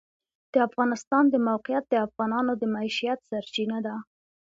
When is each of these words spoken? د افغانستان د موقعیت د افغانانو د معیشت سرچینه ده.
د 0.53 0.55
افغانستان 0.67 1.23
د 1.29 1.35
موقعیت 1.47 1.85
د 1.89 1.95
افغانانو 2.07 2.51
د 2.57 2.63
معیشت 2.73 3.19
سرچینه 3.29 3.77
ده. 3.85 3.95